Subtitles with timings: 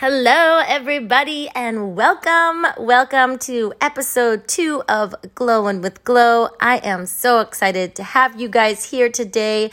[0.00, 2.64] Hello, everybody, and welcome.
[2.78, 6.48] Welcome to episode two of Glowing with Glow.
[6.58, 9.70] I am so excited to have you guys here today.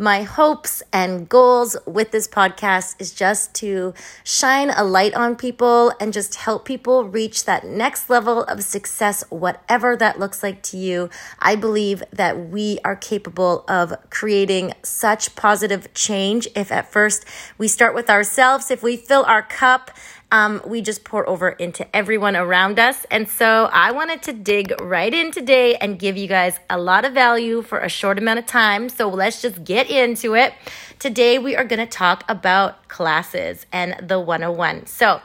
[0.00, 5.92] My hopes and goals with this podcast is just to shine a light on people
[5.98, 10.76] and just help people reach that next level of success, whatever that looks like to
[10.76, 11.10] you.
[11.40, 17.24] I believe that we are capable of creating such positive change if at first
[17.58, 19.90] we start with ourselves, if we fill our cup
[20.30, 23.06] um, we just pour over into everyone around us.
[23.10, 27.04] And so I wanted to dig right in today and give you guys a lot
[27.04, 28.88] of value for a short amount of time.
[28.88, 30.52] So let's just get into it.
[30.98, 34.86] Today we are going to talk about classes and the 101.
[34.86, 35.20] So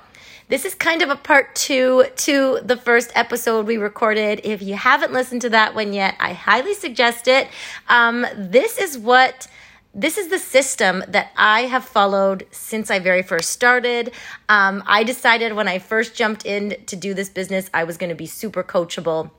[0.50, 4.42] this is kind of a part two to the first episode we recorded.
[4.44, 7.48] If you haven't listened to that one yet, I highly suggest it.
[7.90, 9.48] Um, this is what
[9.94, 14.12] this is the system that I have followed since I very first started.
[14.50, 18.10] Um, I decided when I first jumped in to do this business, I was going
[18.10, 19.30] to be super coachable.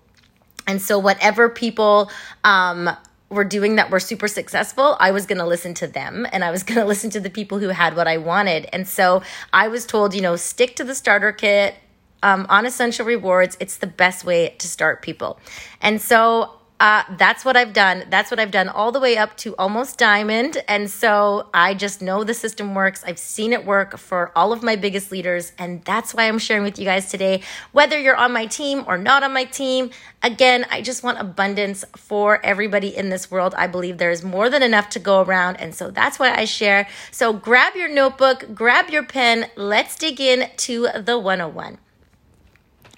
[0.66, 2.10] And so, whatever people
[2.44, 2.88] um,
[3.30, 6.52] were doing that were super successful, I was going to listen to them and I
[6.52, 8.68] was going to listen to the people who had what I wanted.
[8.72, 11.74] And so, I was told, you know, stick to the starter kit.
[12.22, 15.38] Um, on essential rewards, it's the best way to start people.
[15.82, 18.04] And so uh, that's what I've done.
[18.10, 20.62] That's what I've done all the way up to almost diamond.
[20.66, 23.04] And so I just know the system works.
[23.06, 25.52] I've seen it work for all of my biggest leaders.
[25.56, 27.42] And that's why I'm sharing with you guys today.
[27.70, 29.90] Whether you're on my team or not on my team,
[30.22, 33.54] again, I just want abundance for everybody in this world.
[33.56, 35.56] I believe there is more than enough to go around.
[35.60, 36.88] And so that's why I share.
[37.12, 39.48] So grab your notebook, grab your pen.
[39.54, 41.78] Let's dig in to the 101.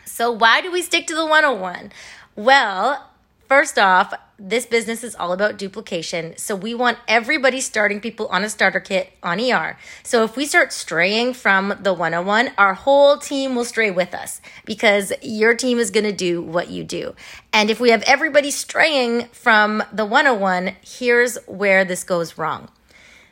[0.05, 1.93] So, why do we stick to the 101?
[2.37, 3.11] Well,
[3.49, 6.37] First off, this business is all about duplication.
[6.37, 9.79] So we want everybody starting people on a starter kit on ER.
[10.03, 14.41] So if we start straying from the 101, our whole team will stray with us
[14.65, 17.15] because your team is going to do what you do.
[17.53, 22.69] And if we have everybody straying from the 101, here's where this goes wrong.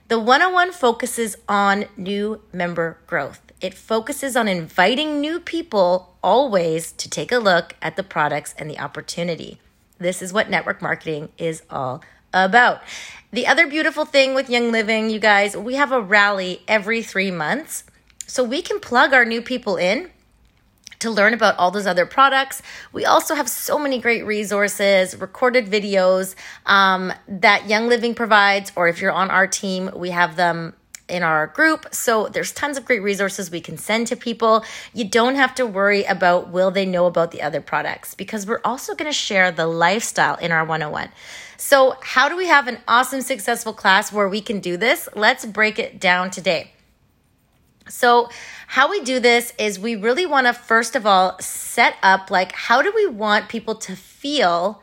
[0.07, 3.41] The 101 focuses on new member growth.
[3.61, 8.71] It focuses on inviting new people always to take a look at the products and
[8.71, 9.59] the opportunity.
[10.05, 12.05] This is what network marketing is all
[12.35, 12.83] about.
[13.33, 17.31] The other beautiful thing with Young Living, you guys, we have a rally every three
[17.31, 17.85] months.
[18.27, 20.11] So we can plug our new people in
[20.99, 22.61] to learn about all those other products.
[22.93, 26.35] We also have so many great resources, recorded videos
[26.67, 30.75] um, that Young Living provides, or if you're on our team, we have them
[31.09, 31.87] in our group.
[31.93, 34.65] So there's tons of great resources we can send to people.
[34.93, 38.61] You don't have to worry about will they know about the other products because we're
[38.65, 41.11] also going to share the lifestyle in our 101.
[41.57, 45.09] So, how do we have an awesome successful class where we can do this?
[45.15, 46.73] Let's break it down today.
[47.89, 48.29] So,
[48.67, 52.53] how we do this is we really want to first of all set up like
[52.53, 54.83] how do we want people to feel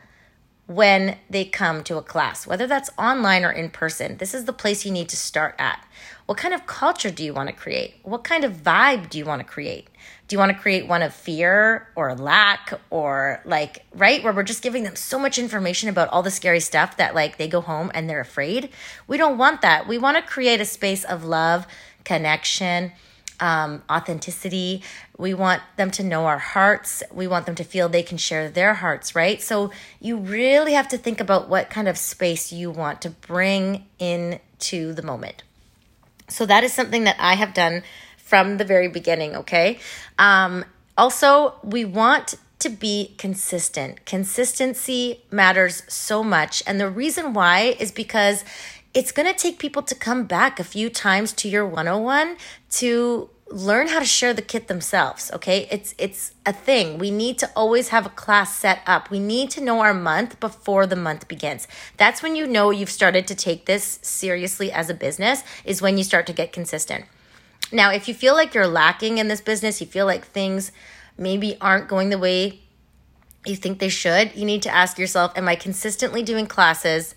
[0.74, 4.16] when they come to a class, whether that's online or in person.
[4.16, 5.86] This is the place you need to start at.
[6.26, 7.96] What kind of culture do you want to create?
[8.02, 9.88] What kind of vibe do you want to create?
[10.28, 14.22] Do you want to create one of fear or lack or like, right?
[14.22, 17.36] Where we're just giving them so much information about all the scary stuff that like
[17.36, 18.70] they go home and they're afraid.
[19.06, 19.86] We don't want that.
[19.86, 21.66] We want to create a space of love,
[22.04, 22.92] connection,
[23.42, 24.82] um, authenticity.
[25.18, 27.02] We want them to know our hearts.
[27.12, 29.42] We want them to feel they can share their hearts, right?
[29.42, 33.86] So you really have to think about what kind of space you want to bring
[33.98, 35.42] into the moment.
[36.28, 37.82] So that is something that I have done
[38.16, 39.80] from the very beginning, okay?
[40.18, 40.64] Um,
[40.96, 44.06] also, we want to be consistent.
[44.06, 46.62] Consistency matters so much.
[46.64, 48.44] And the reason why is because
[48.94, 52.36] it's going to take people to come back a few times to your 101
[52.70, 55.68] to learn how to share the kit themselves okay?
[55.70, 56.98] It's it's a thing.
[56.98, 59.10] We need to always have a class set up.
[59.10, 61.68] We need to know our month before the month begins.
[61.96, 65.98] That's when you know you've started to take this seriously as a business is when
[65.98, 67.04] you start to get consistent.
[67.70, 70.72] Now if you feel like you're lacking in this business you feel like things
[71.18, 72.60] maybe aren't going the way
[73.44, 77.14] you think they should you need to ask yourself am i consistently doing classes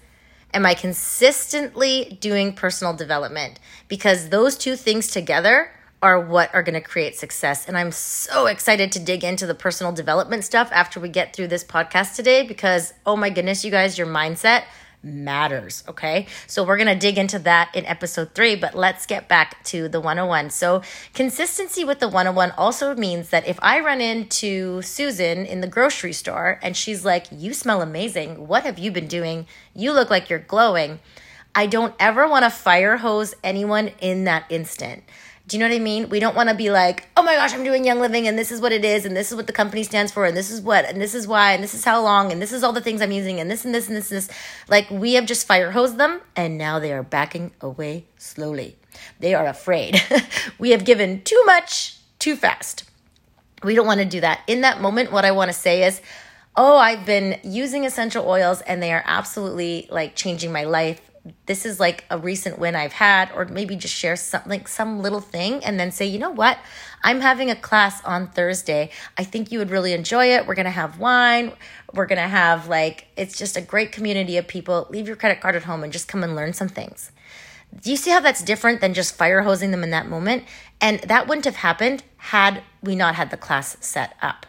[0.55, 3.59] Am I consistently doing personal development?
[3.89, 5.69] Because those two things together
[6.01, 7.67] are what are going to create success.
[7.67, 11.49] And I'm so excited to dig into the personal development stuff after we get through
[11.49, 14.63] this podcast today because, oh my goodness, you guys, your mindset
[15.05, 15.83] matters.
[15.87, 16.25] Okay.
[16.47, 19.87] So we're going to dig into that in episode three, but let's get back to
[19.87, 20.49] the 101.
[20.49, 20.81] So
[21.13, 26.13] consistency with the 101 also means that if I run into Susan in the grocery
[26.13, 28.47] store and she's like, You smell amazing.
[28.47, 29.45] What have you been doing?
[29.73, 30.99] You look like you're glowing.
[31.53, 35.03] I don't ever want to fire hose anyone in that instant
[35.47, 36.09] Do you know what I mean?
[36.09, 38.51] We don't want to be like, oh my gosh, I'm doing Young Living and this
[38.51, 40.59] is what it is and this is what the company stands for and this is
[40.59, 42.81] what and this is why and this is how long and this is all the
[42.81, 44.29] things I'm using and this and this and this and this.
[44.67, 48.75] Like we have just fire hosed them and now they are backing away slowly.
[49.19, 50.01] They are afraid.
[50.57, 52.85] we have given too much too fast.
[53.61, 54.41] We don't want to do that.
[54.47, 56.01] In that moment, what I want to say is,
[56.55, 61.01] oh, I've been using essential oils and they are absolutely like changing my life
[61.45, 65.21] this is like a recent win I've had, or maybe just share something, some little
[65.21, 66.59] thing, and then say, you know what?
[67.03, 68.91] I'm having a class on Thursday.
[69.17, 70.45] I think you would really enjoy it.
[70.45, 71.53] We're going to have wine.
[71.93, 74.87] We're going to have like, it's just a great community of people.
[74.89, 77.11] Leave your credit card at home and just come and learn some things.
[77.81, 80.43] Do you see how that's different than just fire hosing them in that moment?
[80.79, 84.45] And that wouldn't have happened had we not had the class set up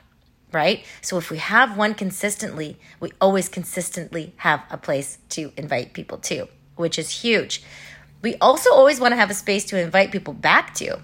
[0.53, 0.87] right?
[1.03, 6.17] So if we have one consistently, we always consistently have a place to invite people
[6.19, 7.63] to which is huge.
[8.23, 11.01] We also always want to have a space to invite people back to.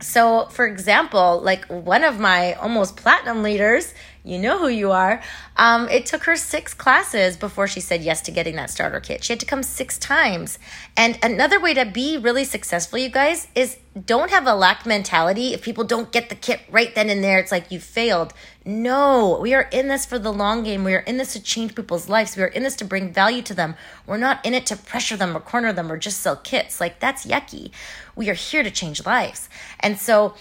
[0.00, 3.94] So, for example, like one of my almost platinum leaders,
[4.26, 5.22] you know who you are,
[5.56, 9.22] um, it took her six classes before she said yes to getting that starter kit.
[9.22, 10.58] She had to come six times.
[10.96, 15.54] And another way to be really successful, you guys, is don't have a lack mentality.
[15.54, 18.34] If people don't get the kit right then and there, it's like you failed.
[18.64, 20.82] No, we are in this for the long game.
[20.82, 22.36] We are in this to change people's lives.
[22.36, 23.76] We are in this to bring value to them.
[24.06, 26.80] We're not in it to pressure them or corner them or just sell kits.
[26.80, 27.70] Like that's yucky.
[28.16, 29.48] We are here to change lives.
[29.80, 30.34] And so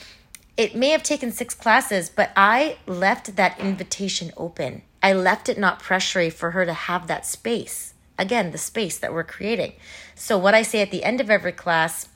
[0.57, 4.84] it may have taken six classes, but I left that invitation open.
[5.04, 7.94] I left it not pressury for her to have that space.
[8.18, 9.74] Again, the space that we're creating.
[10.16, 12.07] So, what I say at the end of every class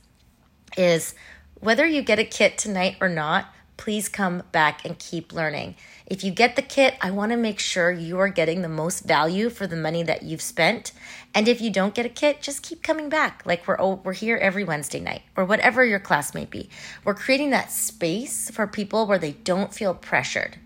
[0.78, 1.14] is
[1.60, 5.74] whether you get a kit tonight or not, please come back and keep learning.
[6.06, 9.06] If you get the kit, I want to make sure you are getting the most
[9.06, 10.92] value for the money that you've spent.
[11.34, 13.42] And if you don't get a kit, just keep coming back.
[13.46, 16.70] Like we're we're here every Wednesday night or whatever your class may be.
[17.06, 20.58] We're creating that space for people where they don't feel pressured.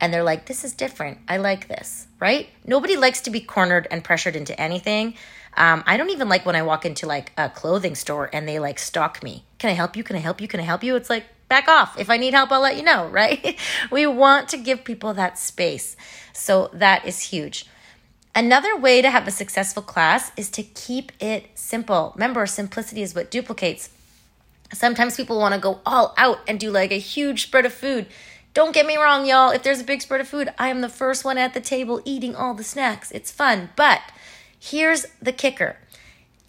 [0.00, 1.18] And they're like, this is different.
[1.28, 2.48] I like this, right?
[2.66, 5.14] Nobody likes to be cornered and pressured into anything.
[5.56, 8.58] Um, I don't even like when I walk into like a clothing store and they
[8.58, 9.44] like stalk me.
[9.58, 10.02] Can I help you?
[10.02, 10.48] Can I help you?
[10.48, 10.96] Can I help you?
[10.96, 11.96] It's like, back off.
[11.96, 13.56] If I need help, I'll let you know, right?
[13.92, 15.96] we want to give people that space.
[16.32, 17.66] So that is huge.
[18.34, 22.12] Another way to have a successful class is to keep it simple.
[22.16, 23.90] Remember, simplicity is what duplicates.
[24.72, 28.06] Sometimes people want to go all out and do like a huge spread of food.
[28.52, 29.52] Don't get me wrong, y'all.
[29.52, 32.02] If there's a big spread of food, I am the first one at the table
[32.04, 33.12] eating all the snacks.
[33.12, 33.70] It's fun.
[33.76, 34.00] But
[34.58, 35.76] here's the kicker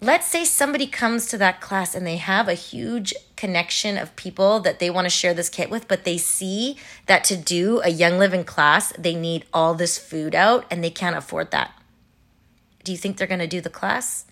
[0.00, 4.60] let's say somebody comes to that class and they have a huge connection of people
[4.60, 7.90] that they want to share this kit with, but they see that to do a
[7.90, 11.72] Young Living class, they need all this food out and they can't afford that.
[12.82, 14.24] Do you think they're going to do the class?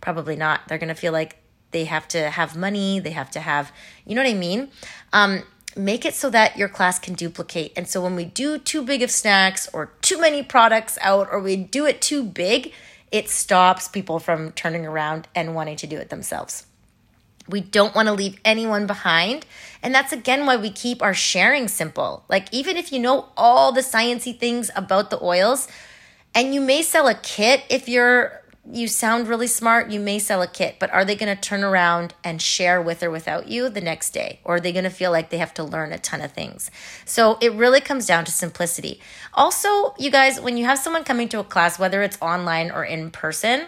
[0.00, 0.68] Probably not.
[0.68, 1.36] They're going to feel like
[1.70, 3.72] they have to have money, they have to have,
[4.04, 4.70] you know what I mean?
[5.12, 5.44] Um,
[5.76, 7.72] make it so that your class can duplicate.
[7.76, 11.40] And so when we do too big of snacks or too many products out or
[11.40, 12.72] we do it too big,
[13.12, 16.66] it stops people from turning around and wanting to do it themselves.
[17.50, 19.46] We don't want to leave anyone behind.
[19.82, 22.24] And that's again why we keep our sharing simple.
[22.28, 25.68] Like, even if you know all the sciency things about the oils,
[26.34, 28.40] and you may sell a kit if you're
[28.72, 31.64] you sound really smart, you may sell a kit, but are they going to turn
[31.64, 34.40] around and share with or without you the next day?
[34.44, 36.70] Or are they going to feel like they have to learn a ton of things?
[37.04, 39.00] So it really comes down to simplicity.
[39.34, 42.84] Also, you guys, when you have someone coming to a class, whether it's online or
[42.84, 43.66] in person,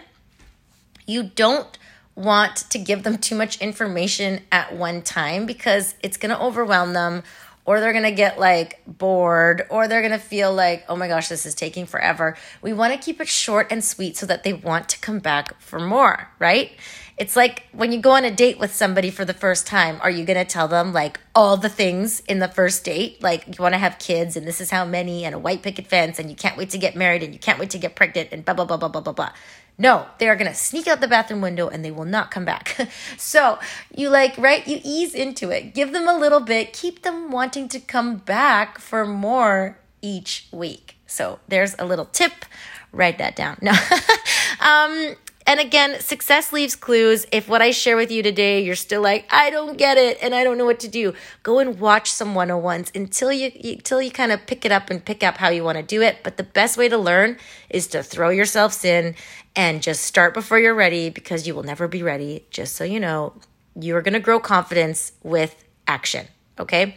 [1.05, 1.77] you don't
[2.15, 6.93] want to give them too much information at one time because it's going to overwhelm
[6.93, 7.23] them
[7.65, 11.07] or they're going to get like bored or they're going to feel like, oh my
[11.07, 12.35] gosh, this is taking forever.
[12.61, 15.59] We want to keep it short and sweet so that they want to come back
[15.61, 16.71] for more, right?
[17.15, 20.09] It's like when you go on a date with somebody for the first time, are
[20.09, 23.21] you going to tell them like all the things in the first date?
[23.21, 25.87] Like you want to have kids and this is how many and a white picket
[25.87, 28.29] fence and you can't wait to get married and you can't wait to get pregnant
[28.31, 29.31] and blah, blah, blah, blah, blah, blah, blah.
[29.77, 32.45] No, they are going to sneak out the bathroom window and they will not come
[32.45, 32.77] back.
[33.17, 33.59] so
[33.95, 34.65] you like, right?
[34.67, 38.77] You ease into it, give them a little bit, keep them wanting to come back
[38.77, 40.97] for more each week.
[41.07, 42.45] So there's a little tip.
[42.91, 43.57] Write that down.
[43.61, 43.71] No.
[44.59, 47.25] um, and again, success leaves clues.
[47.31, 50.33] If what I share with you today, you're still like, I don't get it and
[50.33, 54.11] I don't know what to do, go and watch some 101s until you until you
[54.11, 56.17] kind of pick it up and pick up how you want to do it.
[56.23, 57.37] But the best way to learn
[57.69, 59.15] is to throw yourselves in
[59.55, 62.45] and just start before you're ready because you will never be ready.
[62.49, 63.33] Just so you know,
[63.75, 66.27] you're going to grow confidence with action,
[66.59, 66.95] okay?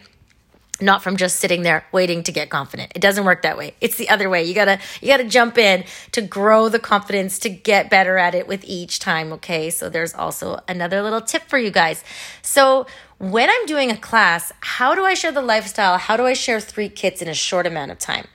[0.81, 2.91] Not from just sitting there waiting to get confident.
[2.95, 3.73] It doesn't work that way.
[3.81, 4.43] It's the other way.
[4.43, 8.17] You got to you got to jump in to grow the confidence to get better
[8.17, 9.69] at it with each time, okay?
[9.69, 12.03] So there's also another little tip for you guys.
[12.41, 12.85] So
[13.17, 15.97] when I'm doing a class, how do I share the lifestyle?
[15.97, 18.27] How do I share 3 kits in a short amount of time?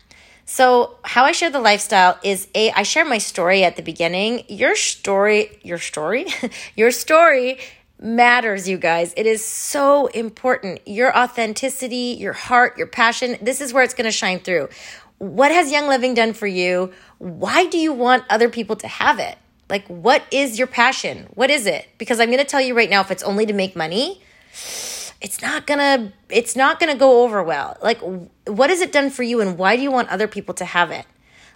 [0.44, 4.44] So, how I share the lifestyle is a I share my story at the beginning.
[4.48, 6.26] Your story, your story,
[6.76, 7.58] your story
[8.02, 9.14] matters, you guys.
[9.16, 10.86] It is so important.
[10.86, 14.68] Your authenticity, your heart, your passion, this is where it's going to shine through.
[15.18, 16.92] What has Young Living done for you?
[17.18, 19.38] Why do you want other people to have it?
[19.70, 21.28] Like, what is your passion?
[21.34, 21.88] What is it?
[21.96, 24.20] Because I'm going to tell you right now, if it's only to make money,
[25.22, 28.00] it's not gonna it's not gonna go over well like
[28.46, 30.90] what has it done for you and why do you want other people to have
[30.90, 31.06] it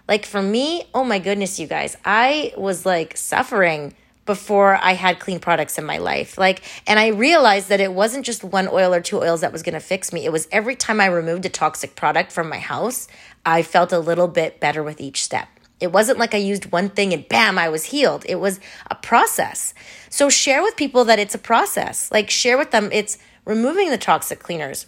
[0.07, 3.93] like for me oh my goodness you guys i was like suffering
[4.27, 6.37] before I had clean products in my life.
[6.37, 9.63] Like, and I realized that it wasn't just one oil or two oils that was
[9.63, 10.25] going to fix me.
[10.25, 13.07] It was every time I removed a toxic product from my house,
[13.45, 15.47] I felt a little bit better with each step.
[15.79, 18.25] It wasn't like I used one thing and bam, I was healed.
[18.27, 19.73] It was a process.
[20.09, 22.11] So share with people that it's a process.
[22.11, 24.87] Like, share with them it's removing the toxic cleaners.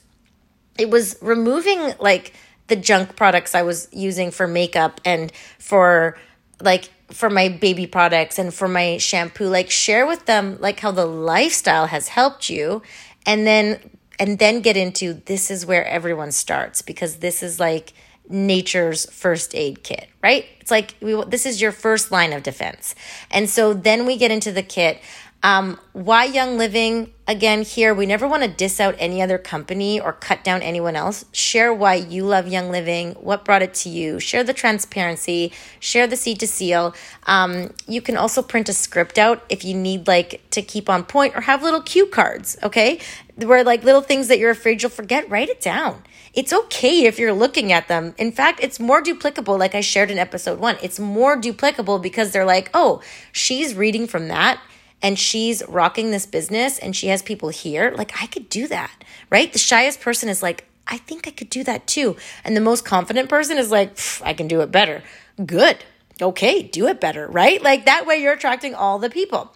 [0.77, 2.34] It was removing like
[2.67, 6.17] the junk products I was using for makeup and for
[6.62, 10.92] like for my baby products and for my shampoo like share with them like how
[10.92, 12.82] the lifestyle has helped you.
[13.25, 13.80] And then
[14.20, 17.94] and then get into this is where everyone starts because this is like
[18.28, 20.46] nature's first aid kit right?
[20.60, 22.96] It's like we this is your first line of defense.
[23.32, 25.01] And so then we get into the kit
[25.41, 27.13] um, why Young Living?
[27.25, 30.98] Again, here, we never want to diss out any other company or cut down anyone
[30.98, 31.24] else.
[31.31, 34.19] Share why you love Young Living, what brought it to you.
[34.19, 36.93] Share the transparency, share the seed to seal.
[37.25, 41.05] Um, you can also print a script out if you need like to keep on
[41.05, 43.00] point or have little cue cards, okay?
[43.38, 46.03] Where like little things that you're afraid you'll forget, write it down.
[46.34, 48.13] It's okay if you're looking at them.
[48.17, 50.77] In fact, it's more duplicable, like I shared in episode one.
[50.84, 54.60] It's more duplicable because they're like, oh, she's reading from that
[55.01, 59.03] and she's rocking this business and she has people here, like I could do that,
[59.29, 59.51] right?
[59.51, 62.18] The shyest person is like, I think I could do that too.
[62.44, 65.03] And the most confident person is like, I can do it better.
[65.46, 65.77] Good.
[66.22, 67.62] Okay, do it better, right?
[67.62, 69.53] Like that way you're attracting all the people.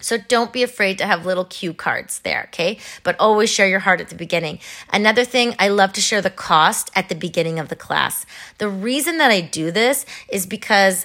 [0.00, 2.78] So don't be afraid to have little cue cards there, okay?
[3.02, 4.58] But always share your heart at the beginning.
[4.92, 8.24] Another thing, I love to share the cost at the beginning of the class.
[8.58, 11.04] The reason that I do this is because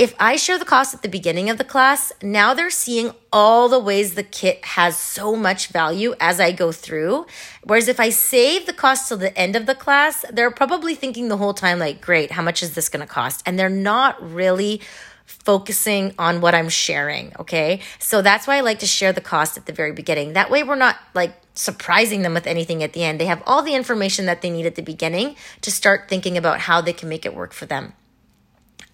[0.00, 3.68] if I share the cost at the beginning of the class, now they're seeing all
[3.68, 7.26] the ways the kit has so much value as I go through.
[7.64, 11.28] Whereas if I save the cost till the end of the class, they're probably thinking
[11.28, 13.42] the whole time, like, great, how much is this going to cost?
[13.44, 14.80] And they're not really
[15.26, 17.34] focusing on what I'm sharing.
[17.38, 17.80] Okay.
[17.98, 20.32] So that's why I like to share the cost at the very beginning.
[20.32, 23.20] That way we're not like surprising them with anything at the end.
[23.20, 26.60] They have all the information that they need at the beginning to start thinking about
[26.60, 27.92] how they can make it work for them.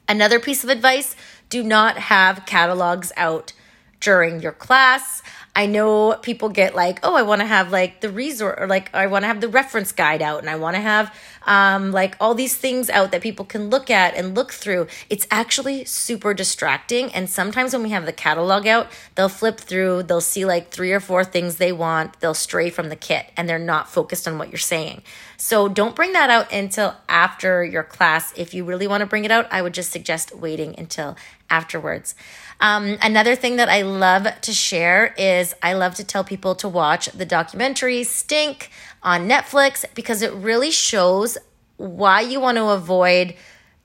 [0.08, 1.16] Another piece of advice
[1.48, 3.52] do not have catalogs out
[4.00, 5.22] during your class.
[5.56, 8.94] I know people get like, oh, I want to have like the resort or like
[8.94, 11.14] I want to have the reference guide out and I want to have
[11.46, 14.86] um, like all these things out that people can look at and look through.
[15.08, 17.10] It's actually super distracting.
[17.14, 20.92] And sometimes when we have the catalog out, they'll flip through, they'll see like three
[20.92, 24.36] or four things they want, they'll stray from the kit and they're not focused on
[24.36, 25.00] what you're saying.
[25.38, 28.34] So don't bring that out until after your class.
[28.36, 31.16] If you really want to bring it out, I would just suggest waiting until
[31.48, 32.14] afterwards.
[32.60, 36.68] Um, another thing that I love to share is I love to tell people to
[36.68, 38.70] watch the documentary Stink
[39.02, 41.36] on Netflix because it really shows
[41.76, 43.34] why you want to avoid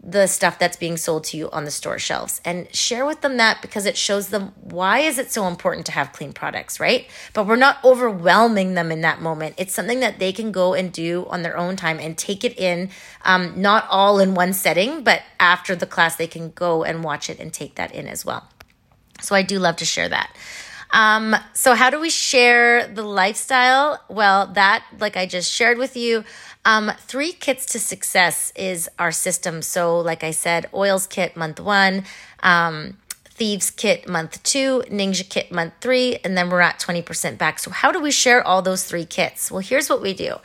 [0.04, 2.42] the stuff that's being sold to you on the store shelves.
[2.44, 5.92] And share with them that because it shows them why is it so important to
[5.92, 7.08] have clean products right?
[7.34, 9.56] But we're not overwhelming them in that moment.
[9.58, 12.58] It's something that they can go and do on their own time and take it
[12.58, 12.90] in
[13.24, 17.30] um, not all in one setting but after the class they can go and watch
[17.30, 18.48] it and take that in as well
[19.22, 20.36] so I do love to share that.
[20.94, 24.02] Um, so how do we share the lifestyle?
[24.10, 26.24] Well, that, like I just shared with you,
[26.66, 29.62] um, three kits to success is our system.
[29.62, 32.04] So, like I said, oils kit month one,
[32.44, 37.58] um, thieves kit month two, Ningxia kit month three, and then we're at 20% back.
[37.58, 39.50] So, how do we share all those three kits?
[39.50, 40.36] Well, here's what we do.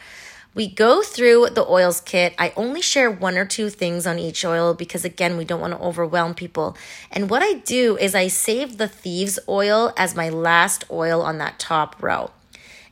[0.56, 2.34] We go through the oils kit.
[2.38, 5.75] I only share one or two things on each oil because, again, we don't want
[5.75, 6.78] to overwhelm people.
[7.12, 11.36] And what I do is I save the thieves oil as my last oil on
[11.36, 12.30] that top row.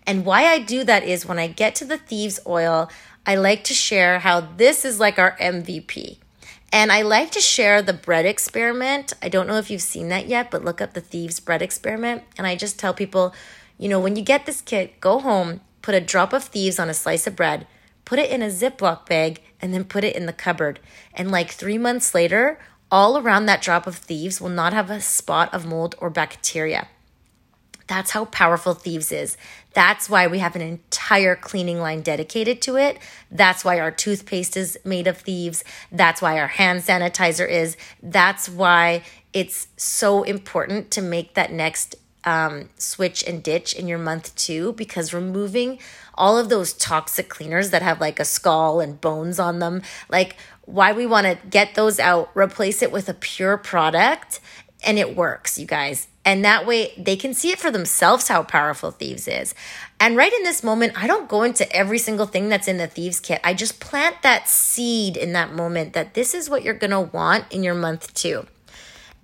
[0.07, 2.91] And why I do that is when I get to the thieves oil,
[3.25, 6.19] I like to share how this is like our MVP.
[6.71, 9.15] And I like to share the bread experiment.
[9.23, 12.25] I don't know if you've seen that yet, but look up the thieves bread experiment.
[12.37, 13.35] And I just tell people,
[13.79, 16.89] you know, when you get this kit, go home, put a drop of thieves on
[16.89, 17.67] a slice of bread,
[18.07, 20.81] put it in a Ziploc bag, and then put it in the cupboard.
[21.13, 22.59] And like three months later,
[22.91, 26.89] all around that drop of thieves will not have a spot of mold or bacteria.
[27.87, 29.37] That's how powerful Thieves is.
[29.75, 32.99] That's why we have an entire cleaning line dedicated to it.
[33.31, 35.65] That's why our toothpaste is made of Thieves.
[35.93, 37.77] That's why our hand sanitizer is.
[38.03, 39.03] That's why
[39.35, 44.73] it's so important to make that next um, switch and ditch in your month two
[44.73, 45.79] because removing
[46.15, 50.37] all of those toxic cleaners that have like a skull and bones on them, like
[50.63, 54.41] why we want to get those out, replace it with a pure product,
[54.85, 56.09] and it works, you guys.
[56.25, 59.55] And that way they can see it for themselves how powerful Thieves is.
[60.01, 62.87] And right in this moment, I don't go into every single thing that's in the
[62.87, 63.41] Thieves kit.
[63.45, 67.01] I just plant that seed in that moment that this is what you're going to
[67.01, 68.47] want in your month two.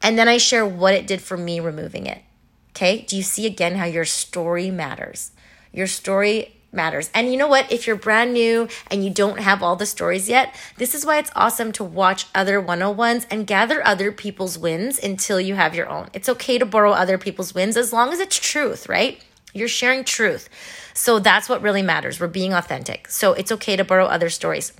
[0.02, 2.22] And then I share what it did for me removing it.
[2.70, 3.02] Okay.
[3.02, 5.32] Do you see again how your story matters?
[5.72, 7.10] Your story matters.
[7.14, 7.70] And you know what?
[7.70, 11.18] If you're brand new and you don't have all the stories yet, this is why
[11.18, 15.88] it's awesome to watch other 101s and gather other people's wins until you have your
[15.88, 16.08] own.
[16.12, 19.22] It's okay to borrow other people's wins as long as it's truth, right?
[19.52, 20.48] You're sharing truth.
[20.94, 22.20] So that's what really matters.
[22.20, 23.08] We're being authentic.
[23.08, 24.72] So it's okay to borrow other stories.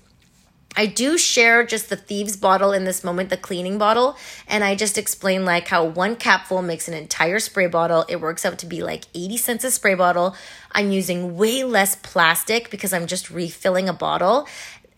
[0.81, 4.17] I do share just the thieves bottle in this moment, the cleaning bottle,
[4.49, 8.07] and I just explain like how one capful makes an entire spray bottle.
[8.09, 10.35] It works out to be like 80 cents a spray bottle.
[10.73, 14.49] I'm using way less plastic because I'm just refilling a bottle.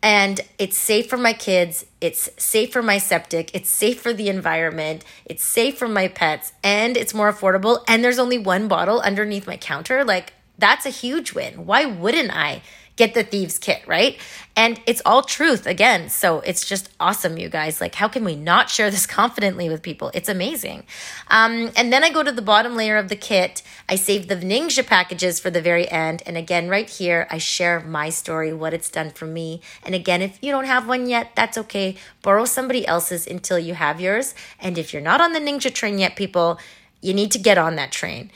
[0.04, 4.28] And it's safe for my kids, it's safe for my septic, it's safe for the
[4.28, 7.82] environment, it's safe for my pets, and it's more affordable.
[7.88, 10.04] And there's only one bottle underneath my counter.
[10.04, 11.66] Like, that's a huge win.
[11.66, 12.62] Why wouldn't I?
[13.02, 14.16] Get the thieves kit, right?
[14.54, 16.08] And it's all truth again.
[16.08, 17.80] So it's just awesome, you guys.
[17.80, 20.12] Like, how can we not share this confidently with people?
[20.14, 20.84] It's amazing.
[21.26, 23.64] Um, and then I go to the bottom layer of the kit.
[23.88, 26.22] I save the Ningxia packages for the very end.
[26.26, 29.62] And again, right here, I share my story, what it's done for me.
[29.82, 31.96] And again, if you don't have one yet, that's okay.
[32.22, 34.32] Borrow somebody else's until you have yours.
[34.60, 36.60] And if you're not on the Ningxia train yet, people,
[37.00, 38.30] you need to get on that train.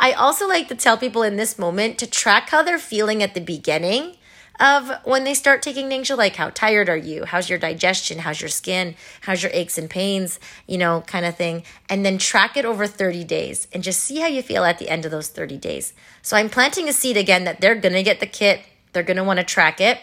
[0.00, 3.34] I also like to tell people in this moment to track how they're feeling at
[3.34, 4.16] the beginning
[4.60, 7.24] of when they start taking Ningxia, like how tired are you?
[7.24, 8.20] How's your digestion?
[8.20, 8.94] How's your skin?
[9.22, 10.38] How's your aches and pains?
[10.66, 11.64] You know, kind of thing.
[11.88, 14.88] And then track it over 30 days and just see how you feel at the
[14.88, 15.92] end of those 30 days.
[16.22, 18.60] So I'm planting a seed again that they're going to get the kit,
[18.92, 19.98] they're going to want to track it.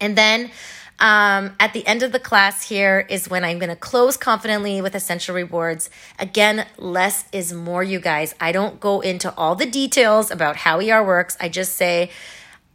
[0.00, 0.50] And then
[0.98, 4.80] um, at the end of the class here is when I'm going to close confidently
[4.80, 5.90] with essential rewards.
[6.18, 8.34] Again, less is more, you guys.
[8.40, 11.36] I don't go into all the details about how ER works.
[11.38, 12.10] I just say,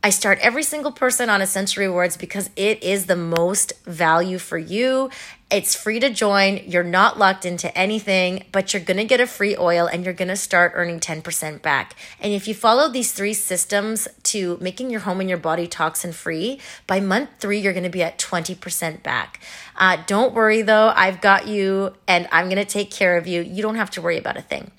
[0.03, 4.57] I start every single person on Essential Rewards because it is the most value for
[4.57, 5.11] you.
[5.51, 6.61] It's free to join.
[6.65, 10.13] You're not locked into anything, but you're going to get a free oil and you're
[10.13, 11.97] going to start earning 10% back.
[12.21, 16.13] And if you follow these three systems to making your home and your body toxin
[16.13, 19.41] free, by month three, you're going to be at 20% back.
[19.75, 23.41] Uh, don't worry though, I've got you and I'm going to take care of you.
[23.41, 24.71] You don't have to worry about a thing.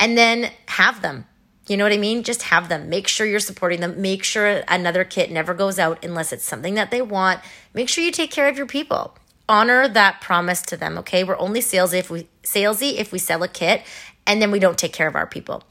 [0.00, 1.26] And then have them
[1.66, 2.24] you know what I mean?
[2.24, 2.90] Just have them.
[2.90, 4.00] Make sure you're supporting them.
[4.00, 7.40] Make sure another kit never goes out unless it's something that they want.
[7.72, 9.16] Make sure you take care of your people.
[9.48, 11.22] Honor that promise to them, okay?
[11.24, 13.82] We're only salesy if we salesy if we sell a kit
[14.26, 15.62] and then we don't take care of our people.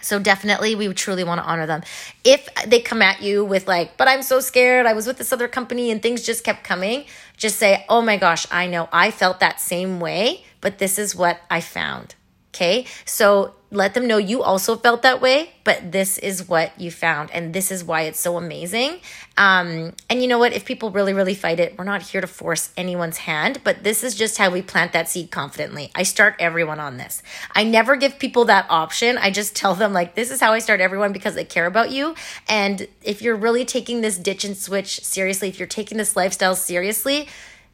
[0.00, 1.82] So definitely we truly want to honor them.
[2.24, 4.86] If they come at you with like, but I'm so scared.
[4.86, 7.04] I was with this other company and things just kept coming.
[7.36, 8.88] Just say, "Oh my gosh, I know.
[8.92, 12.14] I felt that same way, but this is what I found."
[12.54, 12.86] Okay.
[13.04, 17.30] So let them know you also felt that way, but this is what you found.
[17.32, 19.00] And this is why it's so amazing.
[19.36, 20.54] Um, and you know what?
[20.54, 24.02] If people really, really fight it, we're not here to force anyone's hand, but this
[24.02, 25.90] is just how we plant that seed confidently.
[25.94, 27.22] I start everyone on this.
[27.54, 29.18] I never give people that option.
[29.18, 31.90] I just tell them, like, this is how I start everyone because I care about
[31.90, 32.14] you.
[32.48, 36.56] And if you're really taking this ditch and switch seriously, if you're taking this lifestyle
[36.56, 37.28] seriously,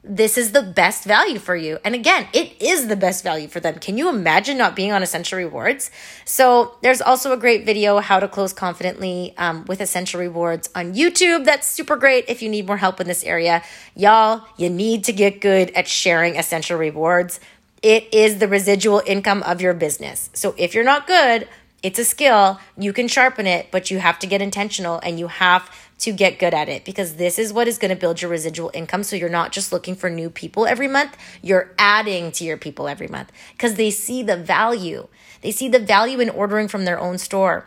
[0.06, 1.78] this is the best value for you.
[1.82, 3.78] And again, it is the best value for them.
[3.78, 5.90] Can you imagine not being on Essential Rewards?
[6.26, 10.94] So, there's also a great video, How to Close Confidently um, with Essential Rewards on
[10.94, 11.46] YouTube.
[11.46, 13.62] That's super great if you need more help in this area.
[13.96, 17.40] Y'all, you need to get good at sharing Essential Rewards.
[17.82, 20.28] It is the residual income of your business.
[20.34, 21.48] So, if you're not good,
[21.82, 22.58] it's a skill.
[22.78, 25.70] You can sharpen it, but you have to get intentional and you have
[26.04, 28.70] to get good at it because this is what is going to build your residual
[28.74, 29.02] income.
[29.02, 32.88] So you're not just looking for new people every month, you're adding to your people
[32.88, 35.08] every month because they see the value.
[35.40, 37.66] They see the value in ordering from their own store.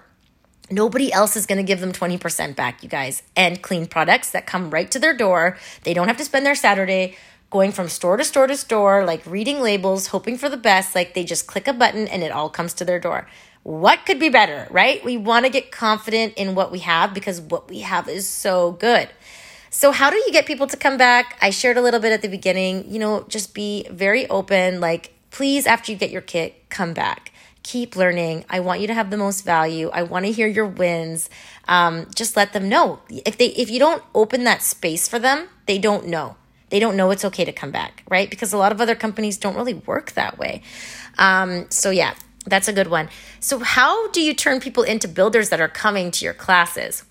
[0.70, 4.46] Nobody else is going to give them 20% back, you guys, and clean products that
[4.46, 5.58] come right to their door.
[5.84, 7.16] They don't have to spend their Saturday
[7.50, 10.94] going from store to store to store, like reading labels, hoping for the best.
[10.94, 13.28] Like they just click a button and it all comes to their door.
[13.68, 15.04] What could be better, right?
[15.04, 18.72] We want to get confident in what we have because what we have is so
[18.72, 19.10] good.
[19.70, 21.38] So, how do you get people to come back?
[21.42, 22.90] I shared a little bit at the beginning.
[22.90, 24.80] You know, just be very open.
[24.80, 27.34] Like, please, after you get your kit, come back.
[27.64, 28.46] Keep learning.
[28.50, 29.90] I want you to have the most value.
[29.90, 31.30] I want to hear your wins.
[31.68, 33.02] Um, just let them know.
[33.10, 36.38] If they, if you don't open that space for them, they don't know.
[36.70, 38.30] They don't know it's okay to come back, right?
[38.30, 40.62] Because a lot of other companies don't really work that way.
[41.18, 42.14] Um, so yeah,
[42.48, 43.10] that's a good one.
[43.40, 47.04] So, how do you turn people into builders that are coming to your classes?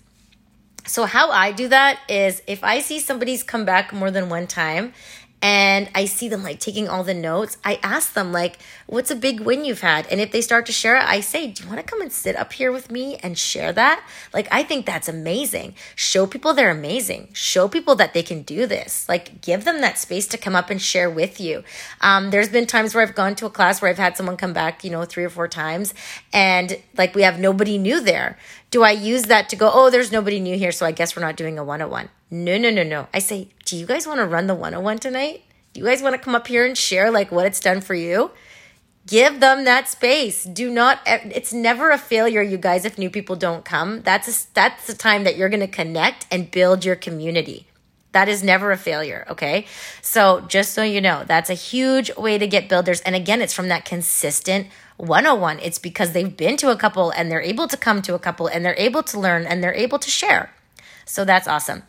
[0.85, 4.47] So, how I do that is if I see somebody's come back more than one
[4.47, 4.93] time
[5.39, 9.15] and I see them like taking all the notes, I ask them, like, what's a
[9.15, 10.07] big win you've had?
[10.07, 12.11] And if they start to share it, I say, do you want to come and
[12.11, 14.03] sit up here with me and share that?
[14.33, 15.75] Like, I think that's amazing.
[15.95, 17.29] Show people they're amazing.
[17.33, 19.07] Show people that they can do this.
[19.07, 21.63] Like, give them that space to come up and share with you.
[22.01, 24.53] Um, there's been times where I've gone to a class where I've had someone come
[24.53, 25.93] back, you know, three or four times,
[26.33, 28.39] and like we have nobody new there.
[28.71, 31.21] Do I use that to go, oh, there's nobody new here, so I guess we're
[31.21, 32.09] not doing a 101?
[32.29, 33.07] No, no, no, no.
[33.13, 35.43] I say, do you guys want to run the 101 tonight?
[35.73, 37.93] Do you guys want to come up here and share like what it's done for
[37.93, 38.31] you?
[39.05, 40.43] Give them that space.
[40.43, 44.01] Do not it's never a failure you guys if new people don't come.
[44.01, 47.67] That's a, that's the time that you're going to connect and build your community.
[48.11, 49.67] That is never a failure, okay?
[50.01, 53.53] So, just so you know, that's a huge way to get builders and again, it's
[53.53, 55.59] from that consistent 101.
[55.59, 58.47] It's because they've been to a couple and they're able to come to a couple
[58.47, 60.51] and they're able to learn and they're able to share.
[61.07, 61.83] So that's awesome.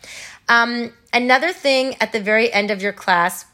[0.48, 3.44] Um, another thing at the very end of your class,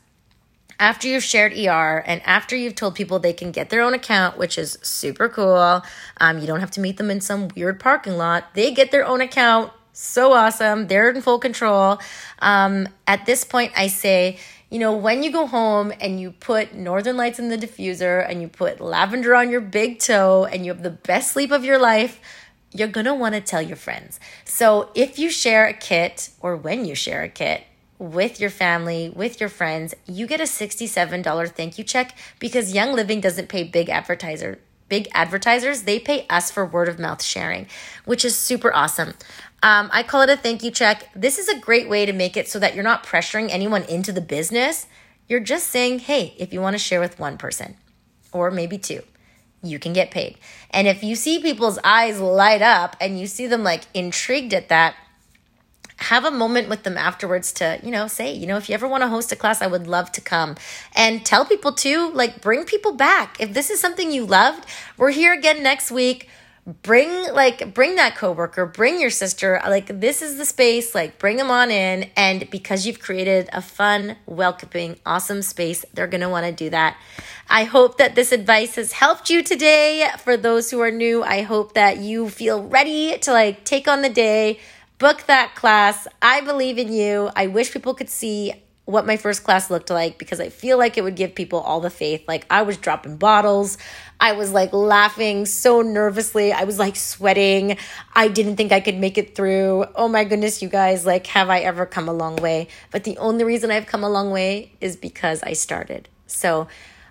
[0.78, 4.36] after you've shared ER and after you've told people they can get their own account,
[4.36, 5.82] which is super cool,
[6.18, 8.54] um, you don't have to meet them in some weird parking lot.
[8.54, 9.72] They get their own account.
[9.92, 10.88] So awesome.
[10.88, 11.98] They're in full control.
[12.40, 16.74] Um, at this point, I say, you know, when you go home and you put
[16.74, 20.72] Northern Lights in the diffuser and you put lavender on your big toe and you
[20.72, 22.20] have the best sleep of your life,
[22.74, 24.20] you're going to want to tell your friends.
[24.44, 27.64] So if you share a kit or when you share a kit,
[27.96, 32.92] with your family, with your friends, you get a $67 thank you check because Young
[32.92, 34.58] Living doesn't pay big advertiser
[34.88, 37.66] big advertisers, they pay us for word of mouth sharing,
[38.04, 39.14] which is super awesome.
[39.62, 41.08] Um, I call it a thank you check.
[41.14, 44.12] This is a great way to make it so that you're not pressuring anyone into
[44.12, 44.86] the business.
[45.28, 47.76] You're just saying, hey, if you want to share with one person
[48.30, 49.02] or maybe two,
[49.64, 50.38] you can get paid.
[50.70, 54.68] And if you see people's eyes light up and you see them like intrigued at
[54.68, 54.94] that,
[55.96, 58.88] have a moment with them afterwards to, you know, say, you know, if you ever
[58.88, 60.56] want to host a class, I would love to come.
[60.94, 63.40] And tell people too, like, bring people back.
[63.40, 66.28] If this is something you loved, we're here again next week
[66.82, 71.36] bring like bring that coworker bring your sister like this is the space like bring
[71.36, 76.28] them on in and because you've created a fun welcoming awesome space they're going to
[76.28, 76.96] want to do that
[77.48, 81.42] i hope that this advice has helped you today for those who are new i
[81.42, 84.58] hope that you feel ready to like take on the day
[84.98, 88.52] book that class i believe in you i wish people could see
[88.86, 91.80] what my first class looked like because I feel like it would give people all
[91.80, 92.24] the faith.
[92.28, 93.78] Like I was dropping bottles.
[94.20, 96.52] I was like laughing so nervously.
[96.52, 97.78] I was like sweating.
[98.14, 99.86] I didn't think I could make it through.
[99.94, 102.68] Oh my goodness, you guys, like have I ever come a long way?
[102.90, 106.08] But the only reason I've come a long way is because I started.
[106.26, 106.68] So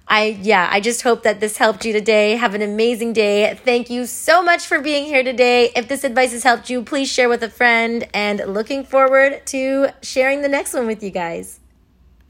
[0.08, 2.36] I yeah, I just hope that this helped you today.
[2.36, 3.58] Have an amazing day.
[3.64, 5.72] Thank you so much for being here today.
[5.76, 9.90] If this advice has helped you, please share with a friend and looking forward to
[10.02, 11.60] sharing the next one with you guys.